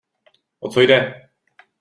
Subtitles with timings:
[0.65, 0.99] O co jde?